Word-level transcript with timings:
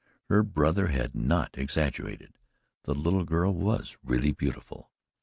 Her 0.29 0.41
brother 0.41 0.87
had 0.87 1.13
not 1.13 1.59
exaggerated 1.59 2.33
the 2.85 2.95
little 2.95 3.23
girl 3.23 3.53
was 3.53 3.97
really 4.03 4.31
beautiful. 4.31 4.89